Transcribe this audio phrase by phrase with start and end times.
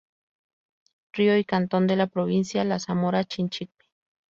[1.13, 3.85] Río y cantón de la provincia de Zamora Chinchipe.